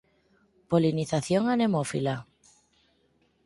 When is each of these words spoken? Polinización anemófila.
Polinización 0.71 1.43
anemófila. 1.55 2.15